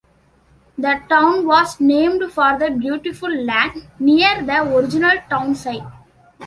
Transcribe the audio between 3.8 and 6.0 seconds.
near the original town site.